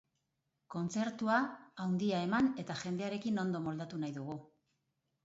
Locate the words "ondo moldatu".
3.43-4.01